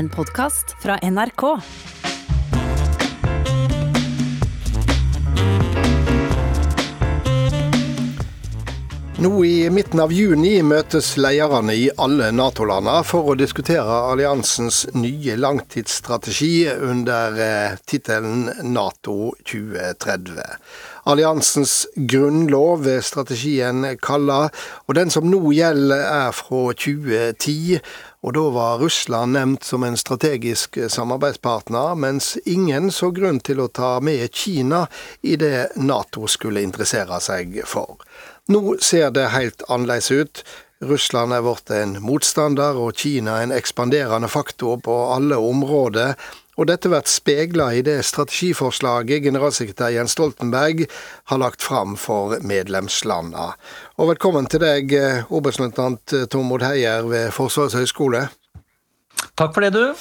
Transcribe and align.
en 0.00 0.08
podkast 0.08 0.76
fra 0.82 0.98
NRK. 1.02 1.42
Nå 9.20 9.44
i 9.44 9.70
midten 9.70 10.00
av 10.00 10.14
juni 10.16 10.54
møtes 10.64 11.10
lederne 11.20 11.74
i 11.76 11.90
alle 12.00 12.30
Nato-landene 12.32 13.02
for 13.04 13.28
å 13.28 13.36
diskutere 13.36 13.98
alliansens 14.14 14.86
nye 14.96 15.36
langtidsstrategi 15.36 16.54
under 16.72 17.36
eh, 17.36 17.76
tittelen 17.84 18.46
Nato 18.72 19.34
2030. 19.44 20.40
Alliansens 21.12 21.74
grunnlov 22.08 22.88
er 22.88 23.04
strategien 23.04 23.84
kalla, 24.00 24.46
og 24.88 24.96
den 24.96 25.12
som 25.12 25.28
nå 25.28 25.42
gjelder 25.52 26.00
er 26.00 26.32
fra 26.40 26.70
2010. 26.72 27.82
Og 28.20 28.34
da 28.36 28.42
var 28.52 28.78
Russland 28.82 29.32
nevnt 29.32 29.64
som 29.64 29.84
en 29.86 29.96
strategisk 29.96 30.76
samarbeidspartner, 30.92 31.94
mens 31.96 32.34
ingen 32.44 32.90
så 32.92 33.08
grunn 33.16 33.40
til 33.40 33.62
å 33.64 33.70
ta 33.72 33.94
med 34.04 34.28
Kina 34.36 34.82
i 35.24 35.38
det 35.40 35.70
Nato 35.80 36.28
skulle 36.28 36.60
interessere 36.60 37.20
seg 37.24 37.62
for. 37.64 37.96
Nå 38.52 38.76
ser 38.84 39.14
det 39.16 39.30
helt 39.32 39.64
annerledes 39.68 40.10
ut. 40.10 40.44
Russland 40.84 41.32
er 41.36 41.44
blitt 41.44 41.72
en 41.76 41.96
motstander, 42.04 42.76
og 42.76 42.96
Kina 43.00 43.38
en 43.40 43.56
ekspanderende 43.56 44.28
faktor 44.32 44.80
på 44.84 44.96
alle 45.14 45.40
områder. 45.40 46.14
Og 46.60 46.66
dette 46.68 46.90
blir 46.92 47.06
spegla 47.08 47.70
i 47.72 47.80
det 47.80 48.02
strategiforslaget 48.04 49.24
generalsekretær 49.24 49.94
Jens 49.94 50.12
Stoltenberg 50.12 50.82
har 51.32 51.40
lagt 51.40 51.64
fram 51.64 51.94
for 51.96 52.36
medlemslandene. 52.44 53.54
Og 53.96 54.10
velkommen 54.12 54.44
til 54.52 54.60
deg, 54.60 54.92
oberstløytnant 55.32 56.12
Tormod 56.28 56.66
Heier 56.66 57.08
ved 57.08 57.32
Forsvarets 57.32 57.78
høgskole. 57.80 58.26
Takk 59.40 59.56
for 59.56 59.64
det, 59.64 59.72
du. 59.72 59.96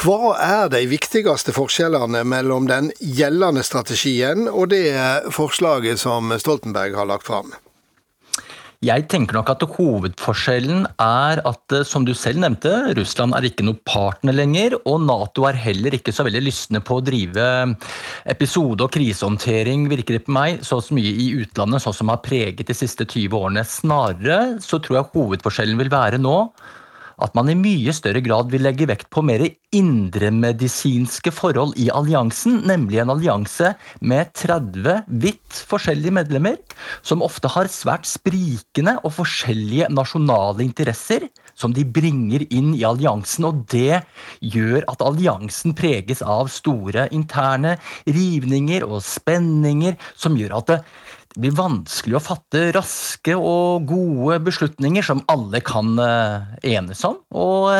Hva 0.00 0.34
er 0.42 0.68
de 0.74 0.82
viktigste 0.90 1.54
forskjellene 1.54 2.24
mellom 2.26 2.66
den 2.66 2.90
gjeldende 2.98 3.62
strategien 3.62 4.48
og 4.50 4.72
det 4.74 4.90
forslaget 5.30 6.02
som 6.02 6.34
Stoltenberg 6.42 6.98
har 6.98 7.06
lagt 7.06 7.30
fram? 7.30 7.54
Jeg 8.80 9.10
tenker 9.12 9.36
nok 9.36 9.50
at 9.52 9.64
hovedforskjellen 9.74 10.86
er 11.04 11.42
at, 11.44 11.74
som 11.84 12.06
du 12.08 12.14
selv 12.16 12.40
nevnte, 12.40 12.70
Russland 12.96 13.36
er 13.36 13.44
ikke 13.44 13.66
noe 13.66 13.76
partner 13.84 14.32
lenger, 14.32 14.78
og 14.88 15.02
Nato 15.04 15.44
er 15.44 15.58
heller 15.60 15.98
ikke 15.98 16.14
så 16.16 16.24
veldig 16.24 16.40
lystne 16.46 16.80
på 16.80 16.96
å 16.96 17.02
drive 17.04 17.44
episode- 18.32 18.86
og 18.86 18.94
krisehåndtering, 18.96 19.84
virker 19.92 20.16
det 20.16 20.22
på 20.24 20.32
meg, 20.32 20.64
så 20.64 20.80
mye 20.96 21.12
i 21.12 21.28
utlandet, 21.42 21.84
sånn 21.84 21.98
som 21.98 22.08
har 22.08 22.22
preget 22.24 22.72
de 22.72 22.78
siste 22.78 23.04
20 23.04 23.36
årene. 23.36 23.66
Snarere 23.68 24.40
så 24.64 24.80
tror 24.80 25.02
jeg 25.02 25.10
hovedforskjellen 25.12 25.76
vil 25.84 25.92
være 25.92 26.24
nå 26.24 26.38
at 27.24 27.34
man 27.36 27.50
i 27.52 27.56
mye 27.58 27.92
større 27.96 28.22
grad 28.24 28.50
vil 28.52 28.64
legge 28.64 28.88
vekt 28.90 29.08
på 29.12 29.22
mer 29.26 29.44
indremedisinske 29.76 31.32
forhold 31.34 31.76
i 31.80 31.90
alliansen, 31.94 32.60
nemlig 32.68 33.00
en 33.02 33.12
allianse 33.14 33.74
med 34.00 34.32
30 34.38 35.04
vidt 35.22 35.60
forskjellige 35.70 36.14
medlemmer, 36.16 36.58
som 37.02 37.24
ofte 37.26 37.50
har 37.52 37.70
svært 37.72 38.08
sprikende 38.08 38.96
og 39.04 39.14
forskjellige 39.20 39.90
nasjonale 39.92 40.64
interesser 40.66 41.28
som 41.60 41.74
de 41.76 41.84
bringer 41.84 42.46
inn 42.48 42.72
i 42.76 42.86
alliansen, 42.88 43.46
og 43.50 43.64
det 43.72 44.02
gjør 44.40 44.86
at 44.90 45.04
alliansen 45.04 45.76
preges 45.76 46.24
av 46.24 46.48
store 46.52 47.08
interne 47.14 47.76
rivninger 48.08 48.86
og 48.86 49.02
spenninger, 49.04 49.98
som 50.16 50.38
gjør 50.38 50.58
at 50.60 50.72
det 50.72 50.80
det 51.30 51.44
blir 51.44 51.54
vanskelig 51.54 52.18
å 52.18 52.24
fatte 52.24 52.66
raske 52.74 53.36
og 53.38 53.86
gode 53.88 54.40
beslutninger 54.48 55.04
som 55.06 55.22
alle 55.30 55.62
kan 55.62 55.94
enes 56.66 57.04
om. 57.06 57.20
Og 57.30 57.70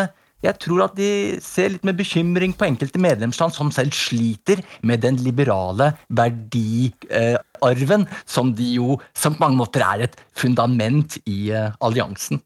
jeg 0.41 0.57
tror 0.62 0.87
at 0.87 0.95
de 0.97 1.37
ser 1.45 1.75
litt 1.75 1.84
med 1.84 1.98
bekymring 1.98 2.55
på 2.57 2.65
enkelte 2.69 3.01
medlemsland 3.03 3.53
som 3.53 3.73
selv 3.75 3.92
sliter 3.97 4.62
med 4.87 5.03
den 5.05 5.19
liberale 5.20 5.91
verdiarven, 6.09 8.07
som 8.25 8.55
de 8.57 8.70
jo 8.79 8.97
som 9.13 9.36
på 9.36 9.45
mange 9.45 9.61
måter 9.61 9.85
er 9.85 10.07
et 10.07 10.17
fundament 10.33 11.19
i 11.29 11.53
alliansen. 11.53 12.41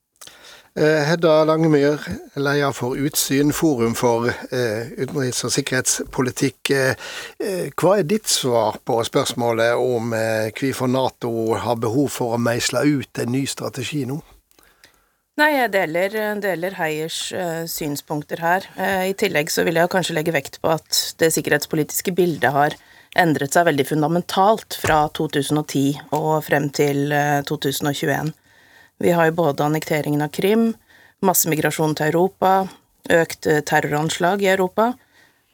Hedda 0.75 1.45
Langemyr, 1.47 2.01
leder 2.35 2.73
for 2.75 2.97
Utsyn, 2.99 3.53
forum 3.55 3.93
for 3.95 4.27
eh, 4.27 4.89
utenriks- 4.99 5.45
og 5.47 5.53
sikkerhetspolitikk. 5.55 6.71
Eh, 6.75 7.69
hva 7.79 7.93
er 8.01 8.09
ditt 8.11 8.27
svar 8.27 8.81
på 8.83 8.97
spørsmålet 9.07 9.79
om 9.79 10.11
eh, 10.19 10.51
hvorfor 10.51 10.91
Nato 10.91 11.55
har 11.63 11.79
behov 11.79 12.11
for 12.17 12.35
å 12.35 12.43
meisle 12.43 12.83
ut 12.83 13.23
en 13.23 13.31
ny 13.37 13.45
strategi 13.47 14.03
nå? 14.11 14.19
Nei, 15.39 15.53
jeg 15.61 15.71
deler, 15.77 16.19
deler 16.43 16.75
Heiers 16.79 17.21
synspunkter 17.71 18.39
her. 18.39 18.67
I 19.07 19.15
tillegg 19.19 19.51
så 19.51 19.65
vil 19.67 19.79
jeg 19.79 19.91
kanskje 19.91 20.15
legge 20.15 20.35
vekt 20.35 20.61
på 20.63 20.71
at 20.75 21.01
det 21.19 21.33
sikkerhetspolitiske 21.35 22.15
bildet 22.15 22.55
har 22.55 22.75
endret 23.19 23.55
seg 23.55 23.67
veldig 23.69 23.87
fundamentalt 23.89 24.79
fra 24.79 25.05
2010 25.15 26.15
og 26.15 26.39
frem 26.47 26.71
til 26.75 27.11
uh, 27.15 27.43
2021. 27.47 28.31
Vi 29.03 29.15
har 29.15 29.29
jo 29.29 29.39
både 29.41 29.65
annekteringen 29.65 30.23
av 30.25 30.33
Krim, 30.35 30.73
massemigrasjon 31.25 31.97
til 31.99 32.13
Europa, 32.13 32.69
økt 33.11 33.49
terroranslag 33.69 34.45
i 34.45 34.53
Europa, 34.53 34.93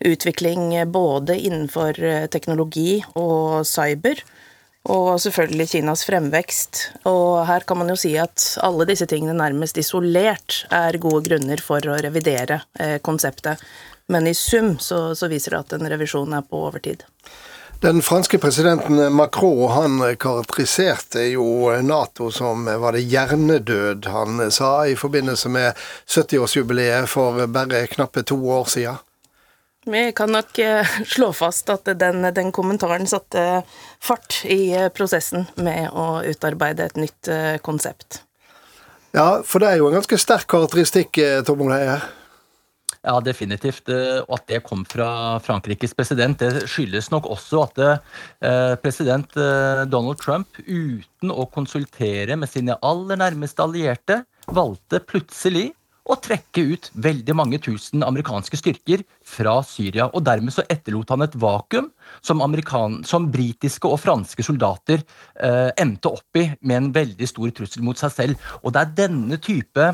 utvikling 0.04 0.74
både 0.92 1.38
innenfor 1.38 1.98
teknologi 2.32 3.00
og 3.18 3.66
cyber, 3.68 4.22
og 4.88 5.20
selvfølgelig 5.20 5.68
Kinas 5.74 6.06
fremvekst. 6.08 6.80
Og 7.08 7.44
her 7.48 7.66
kan 7.68 7.80
man 7.82 7.92
jo 7.92 7.98
si 8.00 8.14
at 8.18 8.54
alle 8.64 8.86
disse 8.88 9.06
tingene 9.10 9.36
nærmest 9.36 9.76
isolert 9.80 10.62
er 10.72 10.96
gode 11.02 11.26
grunner 11.28 11.60
for 11.60 11.84
å 11.84 11.98
revidere 12.00 12.62
eh, 12.80 12.96
konseptet. 13.04 13.60
Men 14.10 14.26
i 14.26 14.34
sum 14.34 14.78
så, 14.80 15.14
så 15.14 15.28
viser 15.30 15.54
det 15.54 15.60
at 15.60 15.76
en 15.76 15.90
revisjon 15.92 16.32
er 16.34 16.46
på 16.48 16.64
overtid. 16.64 17.04
Den 17.80 18.02
franske 18.02 18.38
presidenten 18.38 19.12
Macron 19.12 19.70
han 19.70 20.16
karakteriserte 20.16 21.22
jo 21.32 21.70
Nato 21.82 22.30
som 22.30 22.64
var 22.64 22.92
det 22.92 23.00
hjernedød, 23.08 24.04
han 24.04 24.50
sa, 24.52 24.86
i 24.86 24.96
forbindelse 24.96 25.48
med 25.48 25.72
70-årsjubileet 26.06 27.08
for 27.08 27.46
bare 27.48 27.86
knappe 27.88 28.22
to 28.22 28.36
år 28.52 28.68
siden. 28.68 29.00
Vi 29.88 30.12
kan 30.12 30.28
nok 30.28 30.60
slå 31.08 31.32
fast 31.32 31.72
at 31.72 31.88
den, 31.96 32.20
den, 32.34 32.52
kommentaren 32.52 33.08
satte 33.08 33.62
fart 33.96 34.42
i 34.44 34.76
prosessen 34.92 35.48
med 35.56 35.88
å 35.88 36.20
utarbeide 36.20 36.84
et 36.84 37.00
nytt 37.00 37.32
konsept. 37.64 38.20
Ja, 39.16 39.40
for 39.40 39.64
det 39.64 39.72
er 39.72 39.80
jo 39.80 39.88
en 39.88 39.96
ganske 40.02 40.20
sterk 40.20 40.44
karakteristikk, 40.52 41.16
Tormod 41.48 41.72
Heier? 41.72 42.04
Ja, 43.00 43.14
definitivt. 43.24 43.88
Og 44.26 44.34
at 44.36 44.46
det 44.50 44.60
kom 44.66 44.82
fra 44.84 45.38
Frankrikes 45.40 45.94
president, 45.96 46.42
det 46.42 46.66
skyldes 46.68 47.08
nok 47.08 47.30
også 47.32 47.62
at 47.64 47.80
president 48.84 49.32
Donald 49.88 50.20
Trump, 50.20 50.60
uten 50.66 51.32
å 51.32 51.48
konsultere 51.48 52.36
med 52.36 52.52
sine 52.52 52.76
aller 52.84 53.16
nærmeste 53.22 53.64
allierte, 53.64 54.20
valgte 54.52 55.00
plutselig 55.00 55.70
å 56.10 56.16
trekke 56.18 56.62
ut 56.72 56.88
veldig 57.06 57.34
mange 57.36 57.60
tusen 57.62 58.04
amerikanske 58.06 58.58
styrker 58.58 59.04
fra 59.26 59.58
Syria. 59.66 60.08
og 60.10 60.24
Dermed 60.26 60.54
så 60.54 60.64
etterlot 60.70 61.12
han 61.12 61.24
et 61.26 61.36
vakuum 61.38 61.90
som, 62.24 62.42
som 63.06 63.28
britiske 63.32 63.88
og 63.88 64.00
franske 64.02 64.44
soldater 64.46 65.02
eh, 65.02 65.70
endte 65.80 66.10
opp 66.10 66.40
i 66.40 66.48
med 66.60 66.76
en 66.76 66.90
veldig 66.96 67.28
stor 67.30 67.52
trussel 67.54 67.86
mot 67.86 67.98
seg 68.00 68.14
selv. 68.16 68.50
Og 68.64 68.74
Det 68.74 68.82
er 68.82 68.96
denne 69.04 69.40
type 69.42 69.92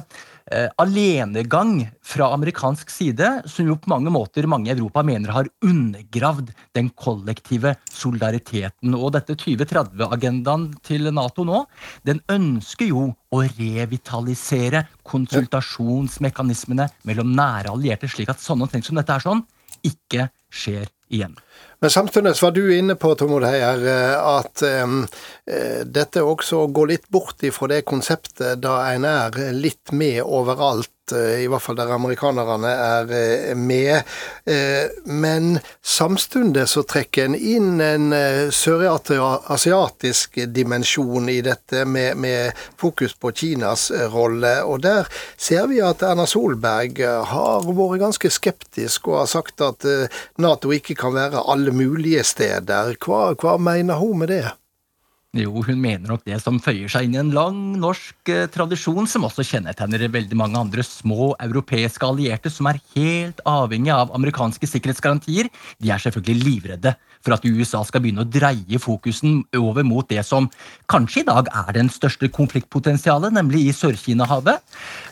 eh, 0.53 0.69
alenegang 0.83 1.89
fra 2.05 2.31
amerikansk 2.35 2.91
side 2.93 3.31
som 3.51 3.69
jo 3.69 3.77
på 3.81 3.91
mange 3.93 4.13
måter 4.13 4.49
mange 4.51 4.71
i 4.71 4.75
Europa 4.75 5.03
mener 5.07 5.35
har 5.35 5.51
undergravd 5.65 6.53
den 6.77 6.91
kollektive 6.95 7.75
solidariteten. 7.91 8.95
Og 8.95 9.13
dette 9.17 9.39
2030-agendaen 9.41 10.69
til 10.87 11.11
Nato 11.15 11.47
nå, 11.47 11.65
den 12.07 12.23
ønsker 12.33 12.91
jo 12.93 13.09
å 13.35 13.43
revitalisere 13.45 14.87
konsultasjonsmekanismene 15.07 16.89
mellom 17.09 17.35
nære 17.37 17.75
allierte, 17.75 18.11
slik 18.11 18.31
at 18.33 18.43
sånne 18.43 18.71
ting 18.73 18.85
som 18.87 18.99
dette 18.99 19.15
er 19.15 19.25
sånn, 19.25 19.45
ikke 19.87 20.31
skjer 20.53 20.87
igjen. 21.13 21.37
Men 21.81 21.93
samtidig 21.93 22.33
var 22.41 22.55
du 22.57 22.63
inne 22.73 22.97
på 22.99 23.13
Tormod 23.19 23.45
Heier, 23.47 23.83
at 24.17 24.63
um, 24.83 25.03
dette 25.47 26.25
også 26.27 26.65
går 26.75 26.89
litt 26.91 27.05
bort 27.15 27.43
ifra 27.47 27.69
det 27.71 27.85
konseptet 27.87 28.59
da 28.65 28.81
en 28.91 29.05
er 29.07 29.37
litt 29.55 29.93
med 29.95 30.19
overalt, 30.25 30.91
i 31.15 31.47
hvert 31.47 31.63
fall 31.63 31.77
der 31.79 31.93
amerikanerne 31.95 32.73
er 32.73 33.55
med. 33.55 34.03
Men 35.07 35.61
samtidig 35.87 36.65
så 36.67 36.83
trekker 36.83 37.29
en 37.29 37.39
inn 37.39 37.79
en 37.79 38.11
sørasiatisk 38.51 40.41
dimensjon 40.51 41.31
i 41.31 41.39
dette, 41.47 41.85
med, 41.87 42.19
med 42.19 42.67
fokus 42.75 43.15
på 43.15 43.31
Kinas 43.31 43.93
rolle. 44.11 44.57
Og 44.67 44.83
der 44.83 45.07
ser 45.39 45.71
vi 45.71 45.79
at 45.79 46.03
Erna 46.03 46.27
Solberg 46.27 46.99
har 47.31 47.71
vært 47.71 48.03
ganske 48.03 48.35
skeptisk 48.35 49.07
og 49.15 49.23
har 49.23 49.31
sagt 49.37 49.63
at 49.63 49.87
Nato 50.43 50.75
ikke 50.75 50.99
kan 50.99 51.15
være 51.15 51.47
alle 51.47 51.71
mulige 51.71 52.27
steder. 52.27 52.97
Hva, 52.99 53.31
hva 53.39 53.61
mener 53.63 54.03
hun 54.03 54.27
med 54.27 54.35
det? 54.35 54.47
Jo, 55.35 55.51
hun 55.61 55.81
mener 55.83 56.09
nok 56.09 56.23
det 56.25 56.39
som 56.41 56.57
føyer 56.63 56.89
seg 56.89 57.09
inn 57.09 57.17
i 57.17 57.21
en 57.21 57.33
lang 57.35 57.57
norsk 57.81 58.31
eh, 58.33 58.47
tradisjon 58.53 59.09
som 59.11 59.27
også 59.27 59.45
kjennetegner 59.45 60.07
veldig 60.13 60.39
mange 60.39 60.61
andre 60.61 60.85
små 60.87 61.35
europeiske 61.43 62.07
allierte 62.07 62.53
som 62.53 62.71
er 62.71 62.81
helt 62.95 63.43
avhengig 63.45 63.93
av 63.93 64.15
amerikanske 64.17 64.69
sikkerhetsgarantier. 64.71 65.51
De 65.83 65.93
er 65.93 66.01
selvfølgelig 66.01 66.47
livredde 66.47 66.95
for 67.27 67.35
at 67.37 67.45
USA 67.45 67.83
skal 67.85 68.05
begynne 68.05 68.25
å 68.25 68.31
dreie 68.31 68.81
fokusen 68.81 69.43
over 69.59 69.85
mot 69.85 70.09
det 70.09 70.23
som 70.25 70.49
kanskje 70.89 71.25
i 71.25 71.29
dag 71.29 71.51
er 71.51 71.73
den 71.75 71.91
største 71.93 72.31
konfliktpotensialet, 72.33 73.35
nemlig 73.35 73.67
i 73.67 73.75
Sør-Kina-havet. 73.77 74.63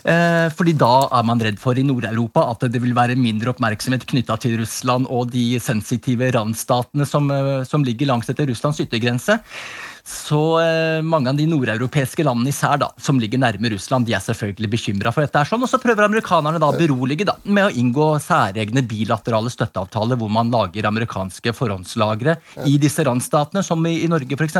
Eh, 0.09 0.47
fordi 0.55 0.73
da 0.79 0.93
er 1.11 1.27
man 1.27 1.43
redd 1.43 1.59
for 1.61 1.77
i 1.77 1.85
Nord-Europa 1.85 2.47
at 2.53 2.65
det 2.71 2.81
vil 2.81 2.95
være 2.97 3.19
mindre 3.19 3.53
oppmerksomhet 3.53 4.07
knytta 4.09 4.39
til 4.41 4.57
Russland 4.63 5.11
og 5.11 5.35
de 5.35 5.59
sensitive 5.61 6.31
randstatene 6.33 7.05
som, 7.05 7.29
eh, 7.29 7.65
som 7.67 7.85
ligger 7.85 8.09
langs 8.09 8.31
etter 8.31 8.49
Russlands 8.49 8.81
yttergrense. 8.81 9.43
Så 10.05 10.59
eh, 10.61 11.01
mange 11.01 11.31
av 11.31 11.37
de 11.39 11.47
nordeuropeiske 11.49 12.21
landene 12.27 12.51
især 12.53 12.77
da, 12.77 12.91
som 13.01 13.17
ligger 13.17 13.39
nærme 13.41 13.71
Russland, 13.73 14.05
de 14.05 14.13
er 14.13 14.21
selvfølgelig 14.21 14.69
bekymra 14.75 15.09
for 15.09 15.25
dette. 15.25 15.41
er 15.41 15.49
sånn, 15.49 15.63
Og 15.65 15.71
så 15.71 15.79
prøver 15.81 16.05
amerikanerne 16.05 16.61
da 16.61 16.69
å 16.69 16.75
berolige 16.77 17.25
da, 17.25 17.33
med 17.49 17.65
å 17.65 17.73
inngå 17.73 18.11
særegne 18.21 18.83
bilaterale 18.85 19.49
støtteavtaler 19.49 20.19
hvor 20.21 20.29
man 20.29 20.51
lager 20.53 20.85
amerikanske 20.85 21.55
forhåndslagre 21.57 22.35
i 22.69 22.75
disse 22.77 23.01
randstatene, 23.07 23.63
som 23.65 23.81
i, 23.89 23.95
i 24.05 24.11
Norge 24.11 24.37
f.eks., 24.37 24.59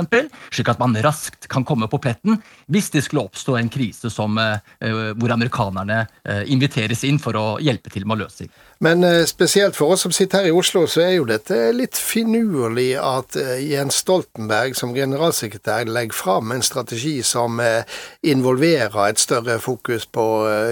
slik 0.49 0.71
at 0.73 0.81
man 0.81 0.97
raskt 1.05 1.45
kan 1.51 1.67
komme 1.67 1.85
på 1.93 2.01
pletten 2.01 2.39
hvis 2.65 2.89
det 2.95 3.05
skulle 3.05 3.27
oppstå 3.27 3.59
en 3.59 3.69
krise 3.69 4.09
som, 4.09 4.41
eh, 4.41 4.57
eh 4.81 5.13
hvor 5.15 5.29
amerikanerne 5.35 6.07
inviteres 6.49 7.03
inn 7.05 7.19
for 7.21 7.37
å 7.37 7.45
hjelpe 7.61 7.91
til 7.93 8.07
med 8.07 8.17
å 8.17 8.25
løse. 8.25 8.47
Men 8.83 9.05
eh, 9.05 9.21
spesielt 9.29 9.77
for 9.77 9.93
oss 9.93 10.03
som 10.07 10.13
sitter 10.15 10.41
her 10.41 10.49
i 10.49 10.55
Oslo, 10.55 10.87
så 10.89 11.05
er 11.05 11.13
jo 11.19 11.29
dette 11.29 11.69
litt 11.75 11.99
finurlig 11.99 12.95
at 12.97 13.37
Jens 13.61 14.01
Stoltenberg 14.01 14.73
som 14.77 14.95
generalsekretær 14.97 15.34
legger 15.41 16.13
fram 16.13 16.51
en 16.51 16.61
strategi 16.61 17.23
som 17.23 17.59
eh, 17.59 17.83
involverer 18.21 19.09
et 19.09 19.19
større 19.19 19.59
fokus 19.59 20.05
på 20.05 20.25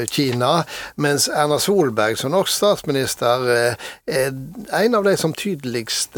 Kina, 0.09 0.63
mens 0.95 1.27
Erna 1.29 1.59
Solberg 1.59 2.17
som 2.17 2.31
norsk 2.31 2.53
statsminister 2.53 3.75
er 4.07 4.33
en 4.83 4.95
av 4.95 5.03
de 5.03 5.17
som 5.17 5.33
tydeligst 5.33 6.17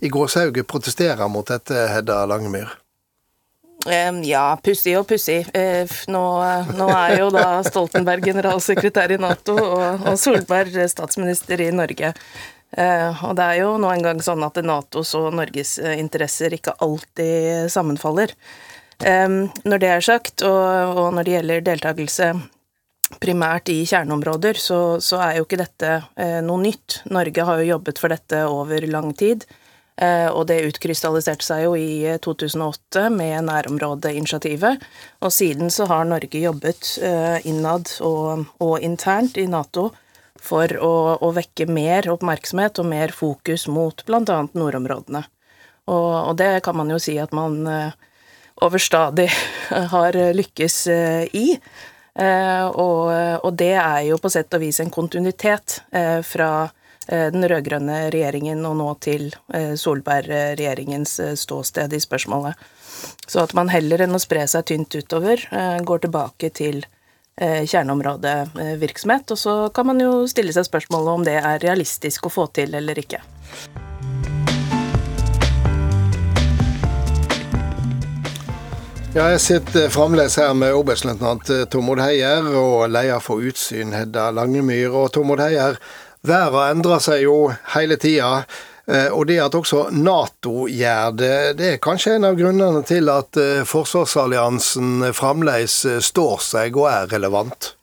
i 0.00 0.08
gåsehauget 0.08 0.66
protesterer 0.66 1.28
mot 1.28 1.46
dette, 1.48 1.86
Hedda 1.92 2.24
Langemyr. 2.26 2.74
Ja, 4.26 4.56
pussig 4.62 4.96
og 4.98 5.06
pussig. 5.06 5.44
Eh, 5.54 5.86
nå, 6.10 6.24
nå, 6.74 6.88
er 6.90 7.20
jo 7.20 7.30
da 7.34 7.60
Stoltenberg 7.66 8.24
generalsekretær 8.26 9.14
i 9.14 9.20
Nato 9.22 9.54
og, 9.54 10.06
og 10.06 10.18
Solberg 10.18 10.74
statsminister 10.90 11.62
i 11.62 11.70
Norge. 11.74 12.12
Eh, 12.76 13.24
og 13.24 13.36
det 13.38 13.44
er 13.44 13.60
jo 13.62 13.76
nå 13.80 13.90
engang 13.92 14.20
sånn 14.24 14.44
at 14.46 14.60
Natos 14.64 15.14
og 15.18 15.30
Norges 15.36 15.78
eh, 15.80 15.96
interesser 16.00 16.54
ikke 16.56 16.76
alltid 16.84 17.72
sammenfaller. 17.72 18.34
Når 18.96 19.80
det 19.82 19.88
er 19.92 20.00
sagt, 20.00 20.40
og, 20.40 21.00
når 21.12 21.26
det 21.26 21.32
gjelder 21.34 21.64
deltakelse 21.66 22.30
primært 23.20 23.68
i 23.68 23.82
kjerneområder, 23.84 24.56
så, 24.56 24.78
så 25.04 25.18
er 25.20 25.34
jo 25.36 25.44
ikke 25.44 25.58
dette 25.60 25.90
noe 26.46 26.62
nytt. 26.62 27.02
Norge 27.12 27.44
har 27.44 27.60
jo 27.60 27.74
jobbet 27.74 28.00
for 28.00 28.14
dette 28.14 28.40
over 28.48 28.86
lang 28.88 29.12
tid. 29.12 29.44
Eh, 29.96 30.28
og 30.28 30.44
det 30.50 30.58
utkrystalliserte 30.68 31.44
seg 31.44 31.62
jo 31.64 31.76
i 31.80 32.16
2008 32.20 33.00
eh, 33.00 33.12
med 33.12 33.46
nærområdeinitiativet. 33.48 34.82
Og 35.24 35.32
siden 35.32 35.72
så 35.72 35.86
har 35.88 36.04
Norge 36.04 36.40
jobbet 36.42 36.98
eh, 37.00 37.38
innad 37.48 37.88
og, 38.04 38.44
og 38.60 38.84
internt 38.84 39.40
i 39.40 39.46
Nato 39.48 39.88
for 40.46 40.72
å, 40.82 40.94
å, 41.20 41.32
vekke 41.36 41.66
mer 41.70 42.08
oppmerksomhet 42.12 42.80
og 42.82 42.88
mer 42.90 43.14
fokus 43.14 43.66
mot 43.72 44.04
bl.a. 44.06 44.38
nordområdene. 44.54 45.24
Og, 45.86 46.12
og, 46.14 46.32
det 46.38 46.60
kan 46.66 46.78
man 46.78 46.90
jo 46.90 47.00
si 47.02 47.14
at 47.22 47.34
man 47.36 47.60
overstadig 48.62 49.28
har 49.94 50.18
lykkes 50.34 50.80
i. 51.36 51.46
Og, 52.16 53.02
og, 53.12 53.50
det 53.60 53.74
er 53.76 54.00
jo 54.08 54.16
på 54.18 54.30
sett 54.32 54.54
og 54.56 54.62
vis 54.64 54.80
en 54.82 54.90
kontinuitet 54.90 55.80
fra 56.26 56.50
Eh, 57.08 57.32
den 57.32 57.48
rød-grønne 57.48 58.08
regjeringen 58.10 58.64
og 58.66 58.76
nå 58.80 58.88
til 59.04 59.28
eh, 59.54 59.74
Solberg-regjeringens 59.78 61.12
eh, 61.22 61.34
ståsted 61.38 61.94
i 61.94 62.00
spørsmålet. 62.02 62.58
Så 63.30 63.44
at 63.44 63.54
man 63.54 63.70
heller 63.70 64.02
enn 64.02 64.16
å 64.16 64.22
spre 64.22 64.42
seg 64.50 64.66
tynt 64.66 64.94
utover, 64.96 65.42
går 65.86 66.00
tilbake 66.02 66.48
til 66.56 66.80
kjerneområdevirksomhet. 67.40 69.30
Og 69.34 69.38
så 69.38 69.56
kan 69.74 69.86
man 69.90 70.00
jo 70.00 70.24
stille 70.30 70.54
seg 70.56 70.68
spørsmålet 70.68 71.12
om 71.12 71.26
det 71.26 71.36
er 71.40 71.60
realistisk 71.64 72.26
å 72.28 72.32
få 72.32 72.46
til 72.56 72.74
eller 72.78 72.98
ikke. 73.02 73.20
Ja, 79.16 79.30
jeg 79.32 79.40
sitter 79.40 79.88
fremdeles 79.88 80.34
her 80.36 80.52
med 80.52 80.76
oberstløytnant 80.76 81.48
Tormod 81.72 82.02
Heier 82.04 82.44
og 82.52 82.90
leder 82.92 83.22
for 83.24 83.40
Utsyn 83.40 83.94
Hedda 83.96 84.28
Langemyr. 84.36 84.92
Og 84.92 85.14
Tormod 85.14 85.40
Heier, 85.40 85.80
Været 86.26 86.72
endrer 86.74 86.98
seg 87.02 87.22
jo 87.22 87.52
hele 87.76 87.96
tida. 88.02 88.46
Eh, 88.86 89.08
og 89.10 89.26
det 89.26 89.40
at 89.42 89.54
også 89.58 89.88
Nato 89.90 90.66
gjør 90.70 91.14
det, 91.18 91.36
det 91.58 91.70
er 91.72 91.82
kanskje 91.82 92.16
en 92.16 92.28
av 92.28 92.36
grunnene 92.38 92.84
til 92.86 93.10
at 93.10 93.38
eh, 93.40 93.64
forsvarsalliansen 93.66 95.08
fremdeles 95.16 95.80
eh, 95.90 95.98
står 96.02 96.44
seg 96.46 96.78
og 96.78 96.90
er 96.92 97.10
relevant? 97.16 97.75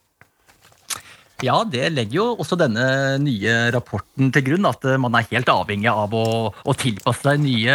Ja, 1.42 1.56
det 1.66 1.88
legger 1.90 2.14
jo 2.20 2.24
også 2.38 2.56
denne 2.56 2.84
nye 3.18 3.54
rapporten 3.74 4.30
til 4.32 4.44
grunn. 4.46 4.68
At 4.68 4.84
eh, 4.86 5.00
man 5.02 5.16
er 5.18 5.26
helt 5.32 5.50
avhengig 5.50 5.90
av 5.90 6.14
å, 6.14 6.26
å 6.54 6.74
tilpasse 6.78 7.26
seg 7.26 7.42
nye 7.42 7.74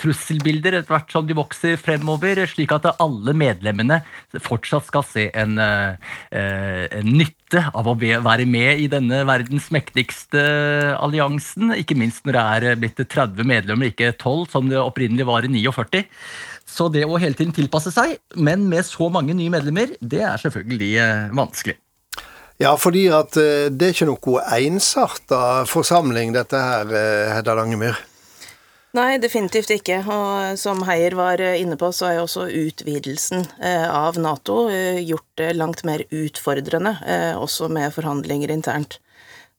trusselbilder 0.00 0.76
etter 0.78 0.92
hvert 0.92 1.14
som 1.14 1.24
de 1.26 1.36
vokser 1.38 1.80
fremover, 1.80 2.42
slik 2.50 2.74
at 2.76 2.90
alle 2.92 3.34
medlemmene 3.36 4.02
fortsatt 4.36 4.86
skal 4.90 5.06
se 5.06 5.26
en, 5.32 5.56
eh, 5.62 6.12
en 7.00 7.10
nytte 7.16 7.64
av 7.72 7.88
å 7.88 7.96
være 7.98 8.46
med 8.46 8.84
i 8.84 8.86
denne 8.92 9.24
verdens 9.28 9.70
mektigste 9.74 10.44
alliansen. 11.00 11.72
Ikke 11.80 11.98
minst 11.98 12.28
når 12.28 12.36
det 12.36 12.46
er 12.70 12.80
blitt 12.84 13.04
30 13.08 13.48
medlemmer, 13.48 13.90
ikke 13.90 14.12
12, 14.12 14.46
som 14.52 14.70
det 14.70 14.80
opprinnelig 14.80 15.26
var 15.30 15.48
i 15.48 15.54
49. 15.56 16.04
Så 16.70 16.86
det 16.92 17.06
å 17.08 17.18
hele 17.18 17.34
tiden 17.38 17.54
tilpasse 17.56 17.90
seg, 17.94 18.18
men 18.38 18.68
med 18.70 18.86
så 18.86 19.08
mange 19.10 19.34
nye 19.34 19.50
medlemmer, 19.52 19.96
det 19.98 20.22
er 20.26 20.42
selvfølgelig 20.42 20.92
eh, 21.02 21.30
vanskelig. 21.34 21.80
Ja, 22.60 22.74
fordi 22.76 23.06
at 23.08 23.38
eh, 23.40 23.70
det 23.72 23.86
er 23.86 23.94
ikke 23.94 24.10
noe 24.10 24.44
ensarta 24.60 25.64
forsamling, 25.68 26.34
dette 26.36 26.60
her, 26.60 26.90
eh, 26.92 27.32
Hedda 27.32 27.54
Langemyr? 27.56 27.96
Nei, 28.98 29.14
definitivt 29.22 29.70
ikke. 29.72 30.02
Og 30.04 30.58
som 30.60 30.82
Heier 30.84 31.16
var 31.16 31.40
eh, 31.40 31.56
inne 31.62 31.78
på, 31.80 31.88
så 31.96 32.10
er 32.10 32.18
jo 32.18 32.26
også 32.26 32.50
utvidelsen 32.52 33.46
av 33.64 34.18
Nato 34.20 34.66
gjort 34.68 35.40
det 35.40 35.54
langt 35.56 35.86
mer 35.88 36.04
utfordrende, 36.10 36.98
også 37.40 37.70
med 37.72 37.94
forhandlinger 37.96 38.52
internt. 38.52 38.98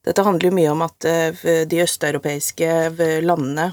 Dette 0.02 0.22
handler 0.26 0.50
jo 0.50 0.54
mye 0.56 0.70
om 0.70 0.80
at 0.82 1.04
de 1.70 1.78
østeuropeiske 1.78 2.70
landene 3.22 3.68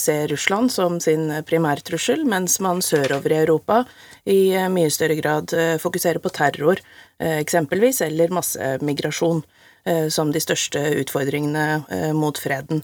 ser 0.00 0.30
Russland 0.32 0.72
som 0.72 0.96
sin 1.04 1.26
primærtrussel, 1.44 2.22
mens 2.24 2.56
man 2.64 2.80
sørover 2.80 3.34
i 3.34 3.40
Europa 3.42 3.82
i 4.24 4.40
mye 4.72 4.88
større 4.88 5.18
grad 5.20 5.52
fokuserer 5.84 6.24
på 6.24 6.32
terror 6.32 6.80
eksempelvis, 7.18 8.00
eller 8.00 8.28
massemigrasjon 8.28 9.42
eh, 9.84 10.08
som 10.08 10.32
de 10.32 10.40
største 10.42 10.82
utfordringene 11.02 11.82
eh, 11.90 12.12
mot 12.16 12.38
freden. 12.38 12.82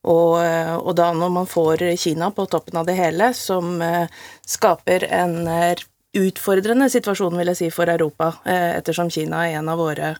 Og, 0.00 0.38
og, 0.40 0.94
da 0.96 1.10
når 1.12 1.32
man 1.34 1.48
får 1.48 1.82
Kina 2.00 2.30
på 2.32 2.46
toppen 2.48 2.78
av 2.80 2.86
det 2.88 2.94
hele, 2.96 3.34
som 3.36 3.82
skaper 4.48 5.04
en 5.12 5.34
utfordrende 6.16 6.86
situasjon, 6.88 7.36
vil 7.36 7.50
jeg 7.52 7.58
si, 7.58 7.68
for 7.68 7.92
Europa, 7.92 8.30
ettersom 8.48 9.10
Kina 9.12 9.42
er 9.44 9.58
en 9.58 9.68
av 9.68 9.76
våre 9.76 10.14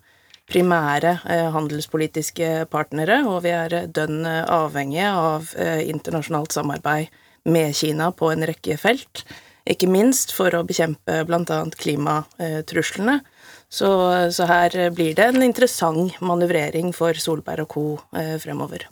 primære 0.53 1.15
handelspolitiske 1.57 2.67
partnere, 2.69 3.23
og 3.25 3.41
vi 3.47 3.55
er 3.57 3.89
dønn 3.89 4.29
avhengige 4.29 5.15
av 5.17 5.49
internasjonalt 5.57 6.53
samarbeid 6.61 7.09
med 7.49 7.73
Kina 7.73 8.11
på 8.13 8.35
en 8.35 8.45
rekke 8.53 8.77
felt, 8.85 9.25
ikke 9.65 9.89
minst 9.91 10.33
for 10.37 10.55
å 10.57 10.65
bekjempe 10.67 11.23
bl.a. 11.29 11.61
klimatruslene. 11.81 13.21
Så, 13.71 13.89
så, 14.35 14.47
her 14.51 14.91
blir 14.91 15.15
det 15.15 15.29
en 15.31 15.45
interessant 15.47 16.17
manøvrering 16.21 16.91
for 16.95 17.15
Solberg 17.15 17.69
og 17.69 17.71
co. 17.71 17.85
Eh, 18.19 18.35
fremover. 18.43 18.89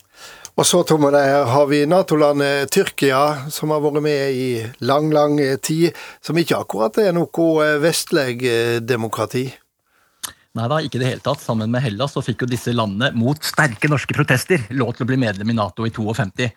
Og 0.59 0.67
så 0.67 0.83
Tom, 0.83 1.05
har 1.15 1.67
vi 1.67 1.85
Nato-landet 1.87 2.71
Tyrkia, 2.71 3.51
som 3.51 3.71
har 3.71 3.83
vært 3.83 4.03
med 4.03 4.35
i 4.35 4.49
lang, 4.79 5.11
lang 5.15 5.39
tid, 5.63 5.95
som 6.23 6.39
ikke 6.39 6.59
akkurat 6.63 6.99
er 6.99 7.15
noe 7.15 7.49
eh, 7.63 7.79
vestlig 7.83 8.43
eh, 8.47 8.79
demokrati? 8.83 9.49
Nei 10.59 10.67
da, 10.67 10.79
ikke 10.83 10.99
i 10.99 11.03
det 11.03 11.11
hele 11.13 11.23
tatt. 11.23 11.43
Sammen 11.43 11.71
med 11.71 11.85
Hellas 11.85 12.17
så 12.17 12.23
fikk 12.25 12.43
jo 12.43 12.49
disse 12.51 12.73
landene, 12.75 13.13
mot 13.15 13.39
sterke 13.47 13.91
norske 13.91 14.15
protester, 14.17 14.65
lov 14.75 14.97
til 14.97 15.05
å 15.05 15.09
bli 15.11 15.19
medlem 15.21 15.53
i 15.53 15.55
Nato 15.55 15.87
i 15.87 15.93
52. 15.95 16.49